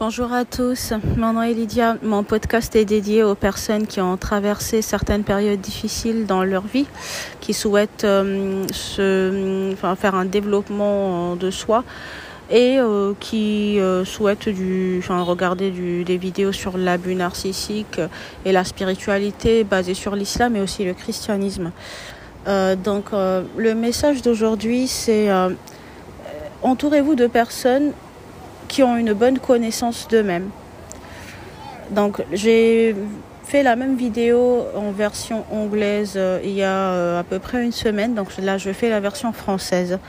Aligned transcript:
Bonjour 0.00 0.32
à 0.32 0.44
tous, 0.44 0.92
mon 1.16 1.34
nom 1.34 1.42
est 1.42 1.54
Lydia. 1.54 1.96
Mon 2.02 2.24
podcast 2.24 2.74
est 2.74 2.84
dédié 2.84 3.22
aux 3.22 3.36
personnes 3.36 3.86
qui 3.86 4.00
ont 4.00 4.16
traversé 4.16 4.82
certaines 4.82 5.22
périodes 5.22 5.60
difficiles 5.60 6.26
dans 6.26 6.42
leur 6.42 6.66
vie, 6.66 6.86
qui 7.40 7.54
souhaitent 7.54 8.02
euh, 8.02 8.66
se, 8.72 9.74
faire 9.96 10.16
un 10.16 10.24
développement 10.24 11.36
de 11.36 11.48
soi 11.52 11.84
et 12.50 12.78
euh, 12.78 13.14
qui 13.20 13.78
euh, 13.78 14.04
souhaitent 14.04 14.48
regarder 15.08 15.70
des 15.70 16.16
vidéos 16.16 16.52
sur 16.52 16.76
l'abus 16.76 17.14
narcissique 17.14 18.00
et 18.44 18.50
la 18.50 18.64
spiritualité 18.64 19.64
basée 19.64 19.94
sur 19.94 20.16
l'islam 20.16 20.56
et 20.56 20.60
aussi 20.60 20.84
le 20.84 20.94
christianisme. 20.94 21.70
Euh, 22.48 22.76
donc 22.76 23.06
le 23.12 23.74
message 23.74 24.22
d'aujourd'hui 24.22 24.86
c'est 24.86 25.28
entourez-vous 26.62 27.14
de 27.14 27.26
personnes 27.26 27.92
qui 28.74 28.82
ont 28.82 28.96
une 28.96 29.12
bonne 29.12 29.38
connaissance 29.38 30.08
d'eux-mêmes. 30.08 30.50
Donc 31.92 32.24
j'ai 32.32 32.96
fait 33.44 33.62
la 33.62 33.76
même 33.76 33.94
vidéo 33.94 34.64
en 34.74 34.90
version 34.90 35.44
anglaise 35.52 36.14
euh, 36.16 36.40
il 36.42 36.50
y 36.50 36.64
a 36.64 36.90
euh, 36.90 37.20
à 37.20 37.22
peu 37.22 37.38
près 37.38 37.62
une 37.62 37.70
semaine, 37.70 38.16
donc 38.16 38.36
là 38.36 38.58
je 38.58 38.72
fais 38.72 38.90
la 38.90 38.98
version 38.98 39.32
française. 39.32 40.00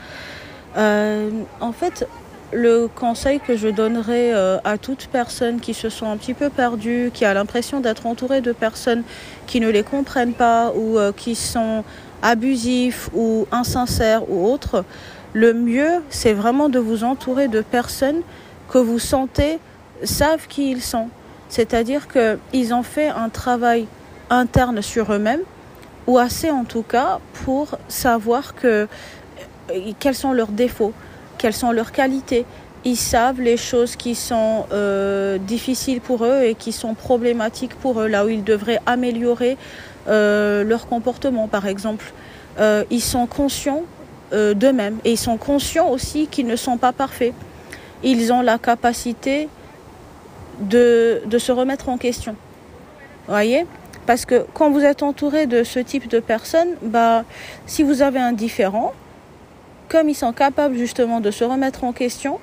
Euh, 0.76 1.30
en 1.60 1.70
fait, 1.70 2.08
le 2.50 2.88
conseil 2.88 3.38
que 3.38 3.56
je 3.56 3.68
donnerais 3.68 4.32
à 4.64 4.78
toute 4.78 5.06
personne 5.12 5.60
qui 5.60 5.72
se 5.72 5.88
sent 5.88 6.06
un 6.06 6.16
petit 6.16 6.34
peu 6.34 6.50
perdue, 6.50 7.12
qui 7.14 7.24
a 7.24 7.34
l'impression 7.34 7.78
d'être 7.78 8.04
entourée 8.06 8.40
de 8.40 8.50
personnes 8.50 9.04
qui 9.46 9.60
ne 9.60 9.68
les 9.68 9.84
comprennent 9.84 10.34
pas 10.34 10.72
ou 10.72 10.98
qui 11.16 11.36
sont 11.36 11.84
abusifs 12.22 13.10
ou 13.14 13.46
insincères 13.52 14.28
ou 14.28 14.44
autres, 14.46 14.84
le 15.34 15.54
mieux 15.54 16.02
c'est 16.08 16.32
vraiment 16.32 16.68
de 16.68 16.78
vous 16.78 17.04
entourer 17.04 17.48
de 17.48 17.60
personnes 17.60 18.22
que 18.68 18.78
vous 18.78 18.98
sentez 18.98 19.58
savent 20.04 20.46
qui 20.48 20.70
ils 20.70 20.82
sont. 20.82 21.08
C'est-à-dire 21.48 22.06
qu'ils 22.08 22.74
ont 22.74 22.82
fait 22.82 23.08
un 23.08 23.28
travail 23.28 23.86
interne 24.30 24.82
sur 24.82 25.12
eux-mêmes, 25.12 25.42
ou 26.06 26.18
assez 26.18 26.50
en 26.50 26.64
tout 26.64 26.82
cas, 26.82 27.20
pour 27.44 27.78
savoir 27.88 28.54
que, 28.54 28.88
euh, 29.70 29.92
quels 29.98 30.14
sont 30.14 30.32
leurs 30.32 30.48
défauts, 30.48 30.92
quelles 31.38 31.54
sont 31.54 31.72
leurs 31.72 31.92
qualités. 31.92 32.44
Ils 32.84 32.96
savent 32.96 33.40
les 33.40 33.56
choses 33.56 33.96
qui 33.96 34.14
sont 34.14 34.66
euh, 34.72 35.38
difficiles 35.38 36.00
pour 36.00 36.24
eux 36.24 36.42
et 36.42 36.54
qui 36.54 36.72
sont 36.72 36.94
problématiques 36.94 37.74
pour 37.74 38.00
eux, 38.00 38.06
là 38.06 38.24
où 38.24 38.28
ils 38.28 38.44
devraient 38.44 38.80
améliorer 38.86 39.56
euh, 40.08 40.62
leur 40.62 40.86
comportement, 40.86 41.48
par 41.48 41.66
exemple. 41.66 42.12
Ils 42.90 43.02
sont 43.02 43.26
conscients 43.26 43.82
d'eux-mêmes 44.32 44.96
et 45.04 45.12
ils 45.12 45.18
sont 45.18 45.36
conscients 45.36 45.90
aussi 45.90 46.26
qu'ils 46.26 46.46
ne 46.46 46.56
sont 46.56 46.78
pas 46.78 46.92
parfaits 46.92 47.34
ils 48.06 48.32
ont 48.32 48.40
la 48.40 48.58
capacité 48.58 49.48
de, 50.60 51.22
de 51.26 51.38
se 51.38 51.52
remettre 51.52 51.88
en 51.88 51.98
question. 51.98 52.36
Voyez? 53.26 53.66
Parce 54.06 54.24
que 54.24 54.46
quand 54.54 54.70
vous 54.70 54.80
êtes 54.80 55.02
entouré 55.02 55.46
de 55.46 55.64
ce 55.64 55.80
type 55.80 56.08
de 56.08 56.20
personnes, 56.20 56.74
bah, 56.82 57.24
si 57.66 57.82
vous 57.82 58.02
avez 58.02 58.20
un 58.20 58.32
différent, 58.32 58.92
comme 59.88 60.08
ils 60.08 60.14
sont 60.14 60.32
capables 60.32 60.76
justement 60.76 61.20
de 61.20 61.30
se 61.30 61.42
remettre 61.42 61.82
en 61.82 61.92
question, 61.92 62.38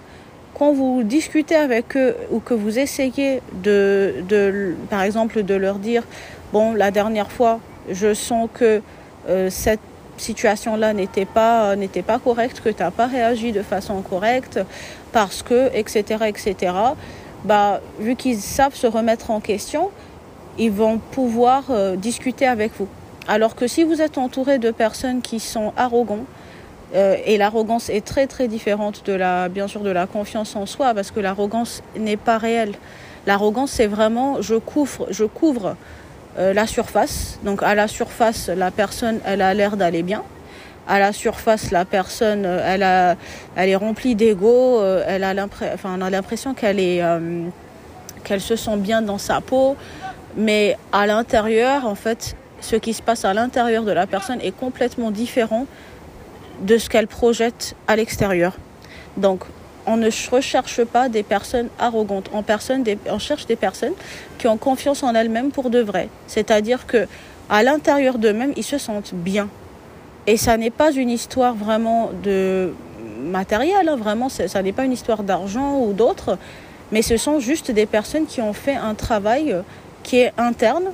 quand 0.53 0.73
vous 0.73 1.03
discutez 1.03 1.55
avec 1.55 1.95
eux 1.95 2.15
ou 2.31 2.39
que 2.39 2.53
vous 2.53 2.77
essayez 2.77 3.41
de, 3.63 4.15
de 4.27 4.75
par 4.89 5.01
exemple, 5.01 5.43
de 5.43 5.55
leur 5.55 5.79
dire, 5.79 6.03
bon, 6.51 6.73
la 6.73 6.91
dernière 6.91 7.31
fois, 7.31 7.59
je 7.89 8.13
sens 8.13 8.49
que 8.53 8.81
euh, 9.29 9.49
cette 9.49 9.79
situation-là 10.17 10.93
n'était 10.93 11.25
pas, 11.25 11.75
n'était 11.75 12.01
pas 12.01 12.19
correcte, 12.19 12.61
que 12.61 12.69
tu 12.69 12.81
n'as 12.81 12.91
pas 12.91 13.07
réagi 13.07 13.51
de 13.51 13.61
façon 13.61 14.01
correcte, 14.01 14.59
parce 15.11 15.43
que, 15.43 15.69
etc., 15.73 16.25
etc., 16.27 16.73
bah, 17.43 17.81
vu 17.99 18.15
qu'ils 18.15 18.39
savent 18.39 18.75
se 18.75 18.87
remettre 18.87 19.31
en 19.31 19.39
question, 19.39 19.89
ils 20.57 20.71
vont 20.71 20.99
pouvoir 20.99 21.65
euh, 21.69 21.95
discuter 21.95 22.47
avec 22.47 22.71
vous. 22.77 22.87
Alors 23.27 23.55
que 23.55 23.67
si 23.67 23.83
vous 23.83 24.01
êtes 24.01 24.17
entouré 24.17 24.59
de 24.59 24.71
personnes 24.71 25.21
qui 25.21 25.39
sont 25.39 25.73
arrogants, 25.77 26.25
euh, 26.95 27.15
et 27.25 27.37
l'arrogance 27.37 27.89
est 27.89 28.05
très 28.05 28.27
très 28.27 28.47
différente 28.47 29.05
de 29.05 29.13
la, 29.13 29.49
bien 29.49 29.67
sûr, 29.67 29.81
de 29.81 29.89
la 29.89 30.05
confiance 30.07 30.55
en 30.55 30.65
soi, 30.65 30.93
parce 30.93 31.11
que 31.11 31.19
l'arrogance 31.19 31.81
n'est 31.97 32.17
pas 32.17 32.37
réelle. 32.37 32.73
L'arrogance, 33.25 33.71
c'est 33.71 33.87
vraiment 33.87 34.41
je 34.41 34.55
couvre, 34.55 35.07
je 35.09 35.23
couvre 35.23 35.75
euh, 36.37 36.53
la 36.53 36.67
surface. 36.67 37.39
Donc 37.43 37.63
à 37.63 37.75
la 37.75 37.87
surface, 37.87 38.49
la 38.49 38.71
personne, 38.71 39.19
elle 39.25 39.41
a 39.41 39.53
l'air 39.53 39.77
d'aller 39.77 40.03
bien. 40.03 40.23
À 40.87 40.99
la 40.99 41.13
surface, 41.13 41.71
la 41.71 41.85
personne, 41.85 42.43
euh, 42.45 42.73
elle, 42.73 42.83
a, 42.83 43.15
elle 43.55 43.69
est 43.69 43.75
remplie 43.75 44.15
d'ego. 44.15 44.79
Euh, 44.79 45.03
elle 45.07 45.23
a 45.23 45.33
enfin, 45.73 45.95
on 45.97 46.01
a 46.01 46.09
l'impression 46.09 46.53
qu'elle 46.53 46.79
est, 46.79 47.01
qu'elle 48.23 48.41
se 48.41 48.55
sent 48.55 48.77
bien 48.77 49.01
dans 49.01 49.17
sa 49.17 49.41
peau. 49.41 49.75
Mais 50.35 50.77
à 50.91 51.05
l'intérieur, 51.05 51.85
en 51.85 51.95
fait, 51.95 52.35
ce 52.61 52.75
qui 52.75 52.93
se 52.93 53.01
passe 53.01 53.25
à 53.25 53.33
l'intérieur 53.33 53.83
de 53.83 53.91
la 53.91 54.07
personne 54.07 54.39
est 54.41 54.57
complètement 54.57 55.11
différent 55.11 55.67
de 56.61 56.77
ce 56.77 56.89
qu'elle 56.89 57.07
projette 57.07 57.75
à 57.87 57.95
l'extérieur. 57.95 58.53
Donc, 59.17 59.43
on 59.85 59.97
ne 59.97 60.09
recherche 60.31 60.83
pas 60.83 61.09
des 61.09 61.23
personnes 61.23 61.69
arrogantes. 61.79 62.29
On, 62.33 63.19
cherche 63.19 63.45
des 63.45 63.55
personnes 63.55 63.93
qui 64.37 64.47
ont 64.47 64.57
confiance 64.57 65.03
en 65.03 65.13
elles-mêmes 65.13 65.51
pour 65.51 65.69
de 65.69 65.79
vrai. 65.79 66.09
C'est-à-dire 66.27 66.85
que 66.87 67.07
à 67.49 67.63
l'intérieur 67.63 68.17
d'eux-mêmes, 68.17 68.53
ils 68.55 68.63
se 68.63 68.77
sentent 68.77 69.13
bien. 69.13 69.49
Et 70.27 70.37
ça 70.37 70.57
n'est 70.57 70.69
pas 70.69 70.91
une 70.91 71.09
histoire 71.09 71.53
vraiment 71.53 72.11
de 72.23 72.73
matériel, 73.21 73.89
hein, 73.89 73.95
vraiment, 73.95 74.29
ça 74.29 74.61
n'est 74.61 74.71
pas 74.71 74.85
une 74.85 74.93
histoire 74.93 75.23
d'argent 75.23 75.79
ou 75.79 75.93
d'autre, 75.93 76.37
mais 76.91 77.01
ce 77.01 77.17
sont 77.17 77.39
juste 77.39 77.71
des 77.71 77.85
personnes 77.85 78.25
qui 78.25 78.41
ont 78.41 78.53
fait 78.53 78.75
un 78.75 78.95
travail 78.95 79.51
euh, 79.51 79.61
qui 80.03 80.19
est 80.19 80.33
interne. 80.37 80.85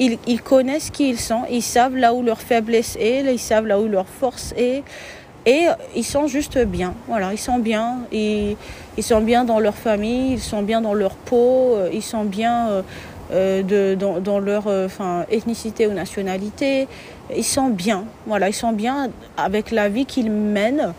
Ils 0.00 0.42
connaissent 0.42 0.90
qui 0.90 1.10
ils 1.10 1.20
sont, 1.20 1.42
ils 1.48 1.62
savent 1.62 1.94
là 1.94 2.12
où 2.12 2.24
leur 2.24 2.40
faiblesse 2.40 2.96
est, 2.98 3.20
ils 3.32 3.38
savent 3.38 3.66
là 3.66 3.78
où 3.78 3.86
leur 3.86 4.08
force 4.08 4.52
est. 4.56 4.82
Et 5.44 5.66
ils 5.96 6.04
sont 6.04 6.26
juste 6.26 6.58
bien. 6.58 6.94
Voilà, 7.08 7.32
ils 7.32 7.38
sont 7.38 7.58
bien. 7.58 8.00
Ils, 8.12 8.56
ils 8.96 9.02
sont 9.02 9.20
bien 9.20 9.44
dans 9.44 9.58
leur 9.58 9.74
famille, 9.74 10.34
ils 10.34 10.40
sont 10.40 10.62
bien 10.62 10.80
dans 10.80 10.94
leur 10.94 11.14
peau, 11.14 11.74
euh, 11.74 11.90
ils 11.92 12.02
sont 12.02 12.24
bien 12.24 12.68
euh, 12.68 12.82
euh, 13.32 13.96
dans, 14.20 14.38
leur 14.38 14.66
enfin, 14.66 15.24
ethnicité 15.30 15.86
ou 15.86 15.92
nationalité. 15.92 16.86
Ils 17.34 17.44
sont 17.44 17.68
bien. 17.68 18.04
Voilà, 18.26 18.48
ils 18.48 18.54
sont 18.54 18.72
bien 18.72 19.10
avec 19.36 19.70
la 19.70 19.88
vie 19.88 20.06
qu'ils 20.06 20.30
mènent. 20.30 20.92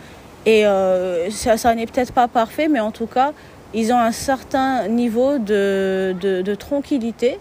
Et 0.46 0.66
euh, 0.66 1.30
ça, 1.30 1.76
n'est 1.76 1.86
peut-être 1.86 2.12
pas 2.12 2.28
parfait, 2.28 2.68
mais 2.68 2.80
en 2.80 2.92
tout 2.92 3.06
cas, 3.06 3.32
ils 3.74 3.94
ont 3.94 4.00
un 4.00 4.12
certain 4.12 4.88
niveau 4.88 5.38
de, 5.38 6.16
de, 6.20 6.42
de 6.42 6.56
tranquillité 6.56 7.40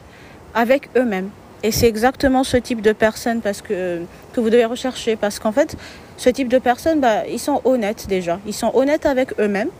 avec 0.54 0.88
eux-mêmes. 0.96 1.30
Et 1.62 1.70
c'est 1.70 1.86
exactement 1.86 2.44
ce 2.44 2.56
type 2.56 2.80
de 2.80 2.92
personnes 2.92 3.40
parce 3.40 3.62
que, 3.62 4.02
que 4.32 4.40
vous 4.40 4.50
devez 4.50 4.64
rechercher. 4.64 5.16
Parce 5.16 5.38
qu'en 5.38 5.52
fait, 5.52 5.76
ce 6.22 6.30
type 6.30 6.46
de 6.46 6.58
personnes, 6.58 7.00
bah, 7.00 7.26
ils 7.28 7.40
sont 7.40 7.60
honnêtes 7.64 8.06
déjà. 8.06 8.38
Ils 8.46 8.54
sont 8.54 8.70
honnêtes 8.74 9.06
avec 9.06 9.36
eux-mêmes. 9.40 9.70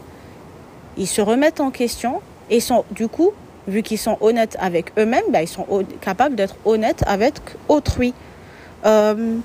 Ils 0.97 1.07
se 1.07 1.21
remettent 1.21 1.61
en 1.61 1.71
question. 1.71 2.21
Et 2.51 2.59
sont, 2.59 2.85
du 2.91 3.07
coup, 3.07 3.31
vu 3.69 3.83
qu'ils 3.83 3.99
sont 3.99 4.19
honnêtes 4.21 4.57
avec 4.59 4.87
eux-mêmes, 4.99 5.23
bah, 5.29 5.41
ils 5.43 5.47
sont 5.47 5.65
capables 6.01 6.35
d'être 6.35 6.57
honnêtes 6.65 7.05
avec 7.07 7.35
autrui. 7.69 8.13
Euh, 8.85 9.37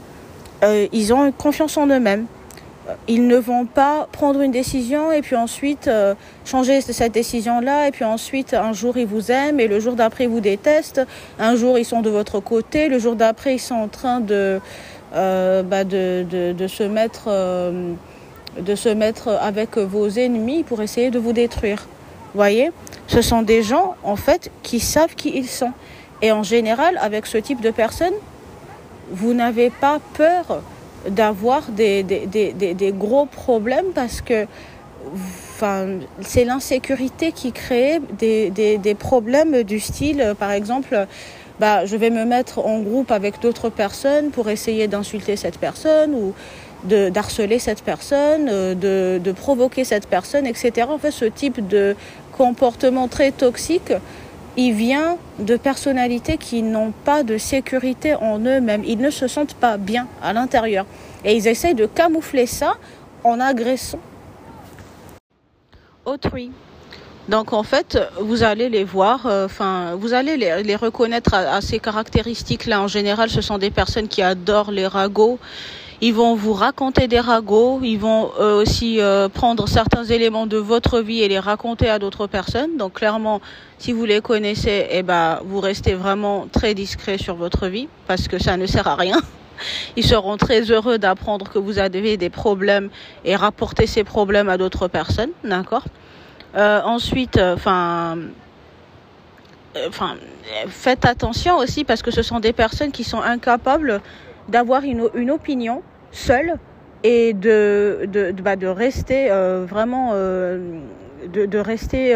euh, 0.64 0.88
ils 0.92 1.14
ont 1.14 1.32
confiance 1.32 1.78
en 1.78 1.86
eux-mêmes 1.86 2.26
ils 3.08 3.28
ne 3.28 3.38
vont 3.38 3.66
pas 3.66 4.08
prendre 4.12 4.42
une 4.42 4.52
décision 4.52 5.12
et 5.12 5.22
puis 5.22 5.36
ensuite 5.36 5.88
euh, 5.88 6.16
changer 6.46 6.82
cette 6.82 7.14
décision-là 7.14 7.88
et 7.88 7.92
puis 7.92 8.06
ensuite 8.06 8.54
un 8.54 8.74
jour 8.74 8.98
ils 8.98 9.06
vous 9.06 9.32
aiment 9.32 9.60
et 9.60 9.68
le 9.68 9.80
jour 9.80 9.96
d'après 9.96 10.26
ils 10.26 10.30
vous 10.30 10.40
détestent, 10.40 11.02
un 11.40 11.56
jour 11.56 11.78
ils 11.78 11.86
sont 11.86 12.02
de 12.02 12.10
votre 12.10 12.40
côté, 12.40 12.90
le 12.90 13.00
jour 13.00 13.16
d'après 13.16 13.56
ils 13.56 13.60
sont 13.60 13.76
en 13.76 13.88
train 13.88 14.20
de, 14.20 14.60
euh, 15.16 15.64
bah 15.64 15.84
se 15.84 16.84
mettre, 16.84 17.26
euh, 17.28 17.94
de 18.60 18.76
se 18.76 18.90
mettre 18.90 19.30
avec 19.30 19.78
vos 19.78 20.10
ennemis 20.10 20.64
pour 20.64 20.82
essayer 20.82 21.10
de 21.12 21.20
vous 21.20 21.34
détruire. 21.34 21.88
Voyez, 22.34 22.72
ce 23.08 23.22
sont 23.22 23.42
des 23.42 23.64
gens 23.64 23.96
en 24.04 24.16
fait 24.16 24.52
qui 24.64 24.80
savent 24.80 25.16
qui 25.16 25.32
ils 25.36 25.48
sont. 25.48 25.72
Et 26.22 26.32
en 26.32 26.44
général 26.44 26.98
avec 27.02 27.26
ce 27.26 27.38
type 27.38 27.62
de 27.62 27.72
personnes, 27.72 28.14
vous 29.12 29.34
n'avez 29.34 29.70
pas 29.70 30.00
peur 30.16 30.62
d'avoir 31.10 31.70
des, 31.70 32.04
des, 32.04 32.26
des, 32.26 32.54
des, 32.54 32.92
gros 32.92 33.26
problèmes 33.26 33.92
parce 33.94 34.22
que 34.22 34.46
enfin, 35.16 35.88
c'est 36.22 36.46
l'insécurité 36.46 37.32
qui 37.32 37.52
crée 37.52 38.00
des, 38.20 38.96
problèmes 38.98 39.64
du 39.64 39.80
style, 39.80 40.36
par 40.40 40.52
exemple, 40.52 41.08
bah, 41.60 41.86
je 41.86 41.96
vais 41.96 42.10
me 42.10 42.26
mettre 42.26 42.60
en 42.60 42.80
groupe 42.80 43.12
avec 43.12 43.42
d'autres 43.42 43.70
personnes 43.70 44.30
pour 44.30 44.50
essayer 44.50 44.88
d'insulter 44.88 45.36
cette 45.36 45.58
personne 45.58 46.14
ou 46.14 46.34
d'harceler 46.84 47.58
cette 47.58 47.82
personne, 47.82 48.46
de, 48.46 49.20
de 49.24 49.32
provoquer 49.32 49.84
cette 49.84 50.08
personne, 50.08 50.46
etc. 50.46 50.88
En 50.90 51.00
fait, 51.00 51.12
ce 51.12 51.26
type 51.26 51.68
de 51.68 51.96
comportement 52.38 53.08
très 53.08 53.32
toxique 53.32 53.92
il 54.58 54.74
vient 54.74 55.18
de 55.40 55.56
personnalités 55.56 56.38
qui 56.38 56.64
n'ont 56.64 56.92
pas 56.92 57.24
de 57.24 57.38
sécurité 57.38 58.16
en 58.16 58.40
eux-mêmes. 58.40 58.84
Ils 58.86 59.00
ne 59.00 59.12
se 59.12 59.28
sentent 59.28 59.54
pas 59.54 59.78
bien 59.78 60.08
à 60.22 60.34
l'intérieur. 60.34 60.86
Et 61.24 61.36
ils 61.36 61.48
essayent 61.48 61.76
de 61.76 61.86
camoufler 61.86 62.48
ça 62.48 62.74
en 63.24 63.40
agressant 63.40 64.00
autrui. 66.06 66.52
Donc 67.30 67.52
en 67.52 67.64
fait, 67.64 68.00
vous 68.22 68.44
allez 68.44 68.70
les 68.70 68.86
voir, 68.86 69.26
euh, 69.26 69.46
enfin, 69.46 69.96
vous 69.96 70.14
allez 70.14 70.38
les, 70.38 70.76
reconnaître 70.76 71.34
à, 71.34 71.56
à 71.56 71.62
ces 71.62 71.80
caractéristiques-là. 71.80 72.82
En 72.82 72.88
général, 72.88 73.30
ce 73.30 73.42
sont 73.42 73.58
des 73.58 73.70
personnes 73.70 74.08
qui 74.08 74.22
adorent 74.22 74.72
les 74.72 74.88
ragots. 74.88 75.38
Ils 76.00 76.14
vont 76.14 76.36
vous 76.36 76.54
raconter 76.54 77.08
des 77.08 77.20
ragots. 77.20 77.80
Ils 77.82 77.98
vont 77.98 78.30
euh, 78.40 78.62
aussi 78.62 79.02
euh, 79.02 79.30
prendre 79.30 79.68
certains 79.68 80.04
éléments 80.04 80.46
de 80.46 80.58
votre 80.58 81.00
vie 81.00 81.22
et 81.22 81.28
les 81.28 81.40
raconter 81.40 81.90
à 81.90 81.98
d'autres 81.98 82.28
personnes. 82.28 82.78
Donc 82.78 82.94
clairement, 82.94 83.42
si 83.80 83.94
vous 83.94 84.06
les 84.06 84.22
connaissez, 84.22 84.88
eh 84.92 85.02
ben, 85.02 85.40
vous 85.46 85.60
restez 85.60 85.96
vraiment 85.96 86.48
très 86.52 86.76
discret 86.76 87.18
sur 87.18 87.36
votre 87.36 87.68
vie 87.68 87.88
parce 88.06 88.28
que 88.28 88.38
ça 88.38 88.58
ne 88.58 88.68
sert 88.68 88.88
à 88.88 88.96
rien. 88.96 89.20
Ils 89.96 90.06
seront 90.06 90.38
très 90.38 90.62
heureux 90.70 91.00
d'apprendre 91.00 91.50
que 91.50 91.58
vous 91.58 91.80
avez 91.80 92.16
des 92.16 92.30
problèmes 92.30 92.90
et 93.26 93.36
rapporter 93.36 93.88
ces 93.88 94.04
problèmes 94.04 94.50
à 94.50 94.58
d'autres 94.58 94.88
personnes, 94.88 95.32
d'accord? 95.44 95.86
Euh, 96.56 96.80
ensuite, 96.84 97.40
enfin, 97.40 98.20
enfin, 99.88 100.16
faites 100.68 101.06
attention 101.06 101.58
aussi 101.58 101.84
parce 101.84 102.04
que 102.04 102.12
ce 102.12 102.22
sont 102.22 102.40
des 102.40 102.54
personnes 102.54 102.92
qui 102.92 103.04
sont 103.04 103.22
incapables 103.22 104.02
d'avoir 104.50 104.84
une, 104.84 105.10
une 105.16 105.32
opinion 105.32 105.82
seule 106.12 106.56
et 107.04 107.34
de 107.34 108.08
de, 108.12 108.32
bah, 108.32 108.56
de 108.56 108.68
rester 108.68 109.32
euh, 109.32 109.66
vraiment 109.68 110.12
euh, 110.14 110.80
de, 111.32 111.46
de 111.46 111.58
rester 111.58 112.16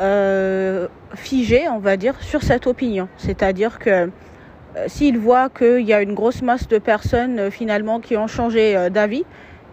euh, 0.00 0.88
figé, 1.14 1.68
on 1.68 1.78
va 1.78 1.96
dire, 1.96 2.14
sur 2.20 2.42
cette 2.42 2.66
opinion. 2.66 3.08
C'est-à-dire 3.16 3.78
que 3.78 4.10
s'ils 4.86 5.18
voient 5.18 5.48
qu'il 5.48 5.80
y 5.80 5.92
a 5.92 6.02
une 6.02 6.14
grosse 6.14 6.42
masse 6.42 6.68
de 6.68 6.78
personnes 6.78 7.50
finalement 7.50 7.98
qui 8.00 8.16
ont 8.16 8.28
changé 8.28 8.88
d'avis, 8.90 9.24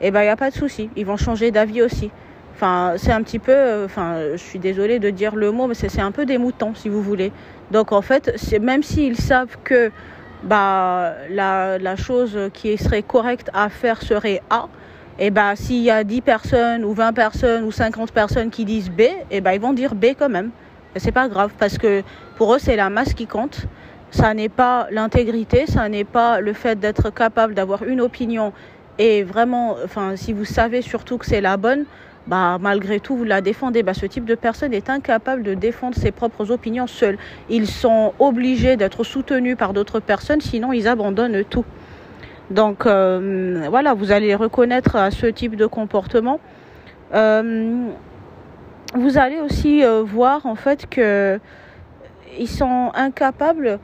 eh 0.02 0.12
ben 0.12 0.22
il 0.22 0.26
n'y 0.26 0.30
a 0.30 0.36
pas 0.36 0.50
de 0.50 0.56
souci, 0.56 0.90
ils 0.96 1.06
vont 1.06 1.18
changer 1.18 1.52
d'avis 1.52 1.82
aussi. 1.82 2.12
Enfin, 2.56 2.94
c'est 2.96 3.12
un 3.12 3.22
petit 3.22 3.40
peu, 3.40 3.84
enfin, 3.84 4.16
je 4.32 4.38
suis 4.38 4.60
désolée 4.60 5.00
de 5.00 5.10
dire 5.10 5.36
le 5.36 5.52
mot, 5.52 5.68
mais 5.68 5.74
c'est 5.74 6.00
un 6.00 6.12
peu 6.12 6.26
des 6.26 6.38
moutons, 6.38 6.74
si 6.74 6.88
vous 6.88 7.02
voulez. 7.02 7.34
Donc, 7.72 7.92
en 7.92 8.02
fait, 8.02 8.32
même 8.62 8.82
s'ils 8.82 9.18
savent 9.18 9.58
que 9.66 9.92
bah, 10.46 11.14
la, 11.30 11.96
chose 11.96 12.38
qui 12.54 12.78
serait 12.78 13.04
correcte 13.04 13.50
à 13.54 13.70
faire 13.70 14.02
serait 14.02 14.42
A, 14.50 14.68
et 15.20 15.30
bah, 15.30 15.56
s'il 15.56 15.82
y 15.82 15.92
a 15.92 16.04
10 16.04 16.22
personnes 16.22 16.86
ou 16.86 16.94
20 16.94 17.14
personnes 17.14 17.64
ou 17.64 17.72
50 17.72 18.12
personnes 18.12 18.50
qui 18.50 18.66
disent 18.66 18.90
B, 18.90 19.02
et 19.32 19.42
bah, 19.42 19.56
ils 19.56 19.62
vont 19.62 19.74
dire 19.74 19.96
B 19.96 20.08
quand 20.18 20.30
même. 20.30 20.52
Et 20.96 21.00
c'est 21.00 21.12
pas 21.12 21.28
grave 21.28 21.52
parce 21.58 21.78
que 21.78 22.04
pour 22.38 22.54
eux, 22.54 22.60
c'est 22.60 22.76
la 22.76 22.90
masse 22.90 23.14
qui 23.14 23.28
compte. 23.28 23.66
Ça 24.12 24.34
n'est 24.34 24.50
pas 24.50 24.88
l'intégrité, 24.92 25.66
ça 25.68 25.90
n'est 25.90 26.06
pas 26.06 26.40
le 26.40 26.54
fait 26.54 26.80
d'être 26.80 27.10
capable 27.10 27.54
d'avoir 27.54 27.84
une 27.84 28.00
opinion 28.00 28.54
et 28.98 29.24
vraiment, 29.24 29.76
enfin, 29.84 30.16
si 30.16 30.32
vous 30.32 30.46
savez 30.46 30.82
surtout 30.82 31.18
que 31.18 31.26
c'est 31.26 31.42
la 31.42 31.58
bonne, 31.58 31.86
bah, 32.28 32.58
malgré 32.60 33.00
tout, 33.00 33.16
vous 33.16 33.24
la 33.24 33.42
défendez. 33.42 33.84
Bah, 33.84 33.94
ce 33.94 34.06
type 34.06 34.26
de 34.26 34.36
personne 34.36 34.74
est 34.74 34.90
incapable 34.90 35.44
de 35.44 35.54
défendre 35.54 35.96
ses 35.96 36.12
propres 36.12 36.52
opinions 36.52 36.88
seul. 36.88 37.18
Ils 37.50 37.68
sont 37.68 38.14
obligés 38.20 38.78
d'être 38.78 39.04
soutenus 39.04 39.56
par 39.58 39.74
d'autres 39.74 40.00
personnes, 40.00 40.42
sinon 40.42 40.74
ils 40.74 40.88
abandonnent 40.88 41.44
tout. 41.44 41.66
Donc 42.50 42.86
euh, 42.86 43.68
voilà, 43.70 43.94
vous 43.94 44.12
allez 44.12 44.36
reconnaître 44.36 45.12
ce 45.12 45.28
type 45.28 45.56
de 45.56 45.66
comportement. 45.66 46.40
Euh, 47.14 47.88
vous 48.96 49.18
allez 49.18 49.40
aussi 49.40 49.84
euh, 49.84 50.04
voir 50.04 50.46
en 50.46 50.56
fait 50.56 50.88
que 50.90 51.40
ils 52.38 52.50
sont 52.50 52.92
incapables 52.94 53.80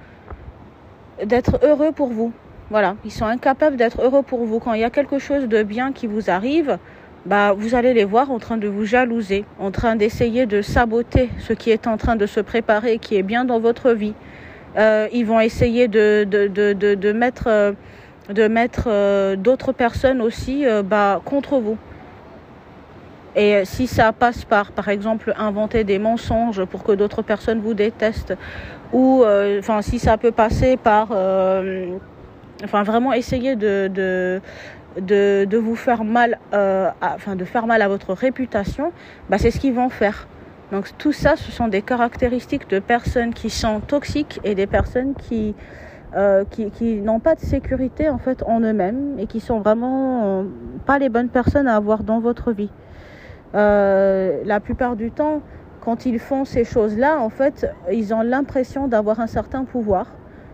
d'être 1.24 1.60
heureux 1.64 1.92
pour 1.92 2.10
vous. 2.10 2.34
Voilà, 2.70 2.96
ils 3.04 3.12
sont 3.12 3.26
incapables 3.26 3.76
d'être 3.76 4.02
heureux 4.02 4.24
pour 4.24 4.46
vous. 4.46 4.60
Quand 4.60 4.74
il 4.74 4.82
y 4.82 4.84
a 4.84 4.90
quelque 4.90 5.20
chose 5.20 5.48
de 5.48 5.64
bien 5.64 5.92
qui 5.92 6.08
vous 6.08 6.30
arrive, 6.30 6.78
bah, 7.26 7.54
vous 7.56 7.76
allez 7.76 7.94
les 7.94 8.06
voir 8.06 8.32
en 8.32 8.40
train 8.40 8.58
de 8.58 8.68
vous 8.68 8.86
jalouser, 8.86 9.46
en 9.60 9.72
train 9.72 9.96
d'essayer 9.96 10.46
de 10.46 10.62
saboter 10.62 11.30
ce 11.40 11.54
qui 11.54 11.70
est 11.70 11.88
en 11.88 11.98
train 11.98 12.16
de 12.16 12.26
se 12.26 12.40
préparer, 12.40 12.98
qui 12.98 13.16
est 13.16 13.24
bien 13.24 13.46
dans 13.46 13.60
votre 13.60 13.92
vie. 13.92 14.14
Euh, 14.78 15.08
ils 15.12 15.26
vont 15.26 15.40
essayer 15.40 15.88
de, 15.88 16.24
de, 16.24 16.48
de, 16.48 16.74
de, 16.74 17.12
mettre, 17.12 17.44
euh, 17.48 17.74
de 18.30 18.48
mettre 18.48 18.86
euh, 18.88 19.36
d'autres 19.36 19.72
personnes 19.72 20.22
aussi 20.22 20.66
euh, 20.66 20.82
bah, 20.82 21.22
contre 21.24 21.58
vous. 21.60 21.78
Et 23.36 23.64
si 23.66 23.88
ça 23.88 24.12
passe 24.12 24.44
par, 24.44 24.72
par 24.72 24.90
exemple, 24.90 25.34
inventer 25.38 25.84
des 25.84 26.00
mensonges 26.00 26.66
pour 26.66 26.84
que 26.84 26.92
d'autres 26.92 27.22
personnes 27.22 27.62
vous 27.62 27.74
détestent, 27.74 28.34
ou 28.92 29.24
euh, 29.24 29.60
enfin 29.60 29.82
si 29.82 30.00
ça 30.00 30.18
peut 30.18 30.34
passer 30.34 30.76
par, 30.76 31.10
euh, 31.12 31.96
enfin 32.64 32.84
vraiment 32.84 33.14
essayer 33.14 33.56
de 33.56 34.42
de, 35.00 35.58
vous 35.58 35.76
faire 35.76 36.04
mal, 36.04 36.40
euh, 36.54 36.90
à, 37.02 37.16
enfin 37.16 37.36
de 37.36 37.46
faire 37.46 37.68
mal 37.68 37.82
à 37.82 37.88
votre 37.88 38.14
réputation, 38.14 38.92
bah, 39.30 39.38
c'est 39.38 39.52
ce 39.52 39.60
qu'ils 39.60 39.74
vont 39.74 39.90
faire. 39.90 40.28
Donc 40.72 40.90
tout 40.98 41.12
ça, 41.12 41.36
ce 41.36 41.52
sont 41.52 41.68
des 41.68 41.82
caractéristiques 41.82 42.70
de 42.70 42.80
personnes 42.80 43.34
qui 43.34 43.50
sont 43.50 43.82
toxiques 43.82 44.40
et 44.44 44.56
des 44.56 44.68
personnes 44.68 45.14
qui 45.16 45.56
euh, 46.16 46.44
qui, 46.50 46.96
n'ont 47.00 47.22
pas 47.22 47.36
de 47.36 47.40
sécurité 47.40 48.10
en 48.10 48.18
fait 48.18 48.44
en 48.44 48.60
eux-mêmes 48.60 49.18
et 49.18 49.28
qui 49.28 49.40
sont 49.40 49.62
vraiment 49.62 50.24
euh, 50.24 50.44
pas 50.86 51.00
les 51.00 51.08
bonnes 51.08 51.30
personnes 51.30 51.70
à 51.70 51.76
avoir 51.78 52.04
dans 52.04 52.20
votre 52.20 52.52
vie. 52.52 52.72
La 53.54 54.60
plupart 54.62 54.96
du 54.96 55.12
temps, 55.12 55.42
quand 55.82 56.06
ils 56.06 56.20
font 56.20 56.46
ces 56.46 56.64
choses-là, 56.64 57.20
en 57.20 57.30
fait, 57.30 57.70
ils 57.92 58.14
ont 58.14 58.22
l'impression 58.22 58.88
d'avoir 58.88 59.20
un 59.20 59.28
certain 59.28 59.66
pouvoir 59.66 60.08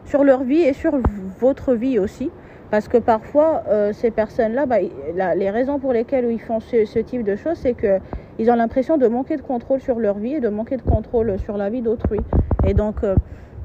sur 0.06 0.24
leur 0.24 0.44
vie 0.44 0.62
et 0.62 0.74
sur 0.74 0.98
votre 1.40 1.74
vie 1.74 2.00
aussi. 2.00 2.32
Parce 2.70 2.90
que 2.90 2.98
parfois, 2.98 3.64
euh, 3.70 3.94
ces 3.94 4.12
personnes-là, 4.12 4.66
bah, 4.66 4.78
les 4.82 5.50
raisons 5.50 5.80
pour 5.80 5.94
lesquelles 5.94 6.30
ils 6.30 6.42
font 6.42 6.60
ce, 6.60 7.00
type 7.00 7.24
de 7.24 7.36
choses, 7.36 7.58
c'est 7.58 7.76
qu'ils 7.76 8.52
ont 8.52 8.56
l'impression 8.56 8.98
de 8.98 9.08
manquer 9.08 9.38
de 9.38 9.42
contrôle 9.42 9.80
sur 9.80 10.00
leur 10.00 10.18
vie 10.18 10.34
et 10.36 10.40
de 10.42 10.50
manquer 10.50 10.76
de 10.76 10.82
contrôle 10.82 11.40
sur 11.40 11.56
la 11.58 11.70
vie 11.70 11.82
d'autrui. 11.82 12.26
Et 12.64 12.74
donc, 12.74 13.04
euh, 13.04 13.16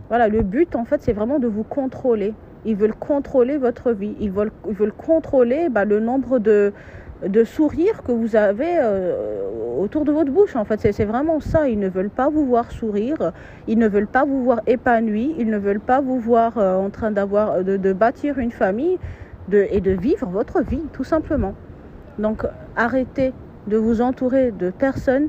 voilà, 0.08 0.28
le 0.28 0.42
but, 0.42 0.76
en 0.76 0.84
fait, 0.84 1.02
c'est 1.02 1.12
vraiment 1.12 1.40
de 1.40 1.48
vous 1.48 1.64
contrôler. 1.64 2.34
Ils 2.64 2.76
veulent 2.76 2.94
contrôler 2.94 3.56
votre 3.56 3.90
vie. 3.90 4.14
Ils 4.20 4.30
veulent, 4.30 4.52
ils 4.68 4.74
veulent 4.74 4.92
contrôler 4.92 5.68
bah, 5.68 5.84
le 5.84 5.98
nombre 5.98 6.38
de, 6.38 6.72
de 7.26 7.44
sourires 7.44 8.02
que 8.02 8.12
vous 8.12 8.36
avez 8.36 8.76
euh, 8.78 9.42
autour 9.78 10.04
de 10.04 10.12
votre 10.12 10.30
bouche. 10.30 10.56
En 10.56 10.64
fait, 10.64 10.92
c'est 10.92 11.04
vraiment 11.04 11.40
ça. 11.40 11.68
Ils 11.68 11.78
ne 11.78 11.88
veulent 11.88 12.10
pas 12.10 12.28
vous 12.28 12.44
voir 12.46 12.70
sourire. 12.70 13.32
Ils 13.68 13.78
ne 13.78 13.88
veulent 13.88 14.06
pas 14.06 14.24
vous 14.24 14.42
voir 14.42 14.60
épanoui. 14.66 15.34
Ils 15.38 15.48
ne 15.48 15.58
veulent 15.58 15.80
pas 15.80 16.00
vous 16.00 16.18
voir 16.18 16.58
euh, 16.58 16.76
en 16.76 16.90
train 16.90 17.10
d'avoir 17.10 17.62
de, 17.62 17.76
de, 17.76 17.92
bâtir 17.92 18.38
une 18.38 18.50
famille 18.50 18.98
de, 19.48 19.66
et 19.70 19.80
de 19.80 19.92
vivre 19.92 20.26
votre 20.26 20.62
vie, 20.62 20.82
tout 20.92 21.04
simplement. 21.04 21.54
Donc, 22.18 22.44
arrêtez 22.76 23.32
de 23.66 23.76
vous 23.76 24.00
entourer 24.00 24.50
de 24.50 24.70
personnes 24.70 25.28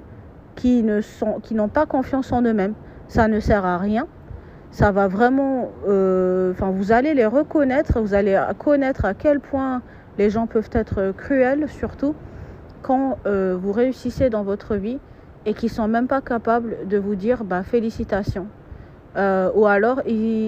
qui 0.56 0.84
ne 0.84 1.02
sont, 1.02 1.40
qui 1.42 1.56
n'ont 1.56 1.70
pas 1.70 1.86
confiance 1.86 2.32
en 2.32 2.42
eux-mêmes. 2.42 2.74
Ça 3.08 3.28
ne 3.28 3.40
sert 3.40 3.66
à 3.66 3.78
rien. 3.78 4.08
Ça 4.72 4.92
va 4.92 5.08
vraiment, 5.08 5.70
euh, 5.88 6.52
enfin, 6.52 6.72
vous 6.72 6.92
allez 6.92 7.14
les 7.14 7.28
reconnaître. 7.28 8.02
Vous 8.02 8.16
allez 8.16 8.40
connaître 8.58 9.06
à 9.06 9.14
quel 9.14 9.40
point 9.40 9.84
les 10.18 10.30
gens 10.30 10.48
peuvent 10.48 10.70
être 10.74 11.12
cruels, 11.16 11.68
surtout 11.70 12.16
quand 12.84 13.18
euh, 13.26 13.58
vous 13.60 13.72
réussissez 13.72 14.30
dans 14.30 14.44
votre 14.44 14.76
vie 14.76 15.00
et 15.48 15.56
qui 15.56 15.70
sont 15.70 15.88
même 15.88 16.08
pas 16.08 16.22
capables 16.22 16.88
de 16.88 16.98
vous 16.98 17.16
dire 17.16 17.44
bah, 17.44 17.64
félicitations. 17.64 18.48
Euh, 19.16 19.50
ou 19.56 19.66
alors, 19.66 20.02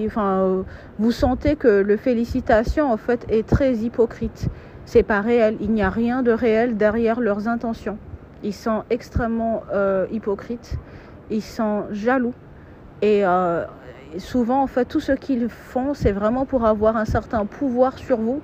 enfin, 0.06 0.40
euh, 0.40 0.62
vous 0.98 1.12
sentez 1.12 1.56
que 1.56 1.68
le 1.68 1.96
félicitation 1.96 2.92
en 2.92 2.96
fait 2.96 3.26
est 3.28 3.46
très 3.46 3.74
hypocrite. 3.74 4.48
C'est 4.84 5.02
pas 5.02 5.20
réel. 5.20 5.56
Il 5.60 5.72
n'y 5.72 5.82
a 5.82 5.90
rien 5.90 6.22
de 6.22 6.30
réel 6.30 6.76
derrière 6.76 7.20
leurs 7.20 7.48
intentions. 7.48 7.98
Ils 8.44 8.54
sont 8.54 8.84
extrêmement 8.90 9.62
hypocrites. 10.12 10.76
Ils 11.30 11.42
sont 11.42 11.86
jaloux. 11.90 12.34
Et 13.02 13.24
souvent, 14.18 14.62
en 14.62 14.66
fait, 14.68 14.84
tout 14.84 15.00
ce 15.00 15.10
qu'ils 15.10 15.48
font, 15.48 15.92
c'est 15.92 16.12
vraiment 16.12 16.44
pour 16.44 16.64
avoir 16.66 16.96
un 16.96 17.04
certain 17.04 17.46
pouvoir 17.46 17.98
sur 17.98 18.18
vous 18.18 18.42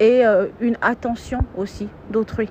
et 0.00 0.26
euh, 0.26 0.46
une 0.60 0.76
attention 0.80 1.40
aussi 1.56 1.88
d'autrui. 2.10 2.48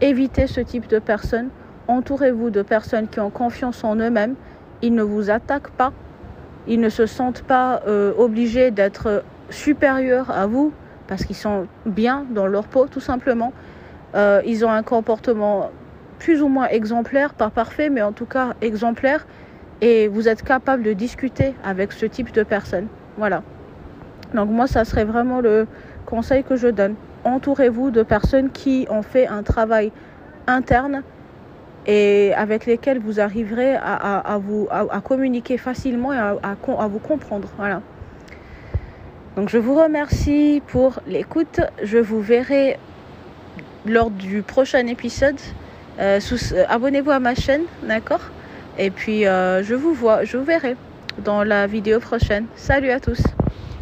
Évitez 0.00 0.46
ce 0.46 0.60
type 0.60 0.86
de 0.86 0.98
personnes. 0.98 1.48
Entourez-vous 1.88 2.50
de 2.50 2.62
personnes 2.62 3.08
qui 3.08 3.20
ont 3.20 3.30
confiance 3.30 3.82
en 3.82 3.96
eux-mêmes. 3.96 4.34
Ils 4.82 4.94
ne 4.94 5.02
vous 5.02 5.30
attaquent 5.30 5.70
pas. 5.70 5.92
Ils 6.68 6.80
ne 6.80 6.88
se 6.90 7.06
sentent 7.06 7.42
pas 7.42 7.82
euh, 7.86 8.12
obligés 8.16 8.70
d'être 8.70 9.24
supérieurs 9.50 10.30
à 10.30 10.46
vous 10.46 10.72
parce 11.06 11.24
qu'ils 11.24 11.36
sont 11.36 11.66
bien 11.86 12.24
dans 12.30 12.46
leur 12.46 12.64
peau, 12.64 12.86
tout 12.86 13.00
simplement. 13.00 13.52
Euh, 14.14 14.40
ils 14.46 14.64
ont 14.64 14.70
un 14.70 14.82
comportement 14.82 15.70
plus 16.18 16.42
ou 16.42 16.48
moins 16.48 16.68
exemplaire, 16.68 17.34
pas 17.34 17.50
parfait, 17.50 17.90
mais 17.90 18.02
en 18.02 18.12
tout 18.12 18.26
cas 18.26 18.54
exemplaire. 18.60 19.26
Et 19.80 20.08
vous 20.08 20.28
êtes 20.28 20.42
capable 20.42 20.82
de 20.82 20.92
discuter 20.92 21.54
avec 21.64 21.92
ce 21.92 22.06
type 22.06 22.32
de 22.32 22.42
personnes. 22.42 22.86
Voilà. 23.18 23.42
Donc 24.34 24.48
moi, 24.50 24.66
ça 24.66 24.84
serait 24.84 25.04
vraiment 25.04 25.40
le, 25.40 25.66
conseil 26.04 26.44
que 26.44 26.56
je 26.56 26.68
donne. 26.68 26.94
Entourez-vous 27.24 27.90
de 27.90 28.02
personnes 28.02 28.50
qui 28.50 28.86
ont 28.90 29.02
fait 29.02 29.26
un 29.26 29.42
travail 29.42 29.92
interne 30.46 31.02
et 31.86 32.32
avec 32.36 32.66
lesquelles 32.66 32.98
vous 32.98 33.20
arriverez 33.20 33.74
à, 33.76 34.38
vous, 34.40 34.68
à, 34.70 35.00
communiquer 35.00 35.58
facilement 35.58 36.12
et 36.12 36.18
à, 36.18 36.56
vous 36.88 36.98
comprendre. 36.98 37.48
Voilà. 37.58 37.82
Donc 39.36 39.48
je 39.48 39.58
vous 39.58 39.74
remercie 39.74 40.62
pour 40.66 41.00
l'écoute. 41.06 41.60
Je 41.82 41.98
vous 41.98 42.20
verrai 42.20 42.78
lors 43.86 44.10
du 44.10 44.42
prochain 44.42 44.86
épisode 44.86 45.38
abonnez-vous 46.68 47.10
à 47.10 47.20
ma 47.20 47.34
chaîne, 47.34 47.62
d'accord? 47.82 48.30
Et 48.78 48.90
puis 48.90 49.22
je 49.22 49.74
vous 49.74 49.94
vois, 49.94 50.24
je 50.24 50.36
vous 50.36 50.44
verrai 50.44 50.76
dans 51.18 51.44
la 51.44 51.66
vidéo 51.66 52.00
prochaine. 52.00 52.46
Salut 52.56 52.90
à 52.90 53.00
tous 53.00 53.22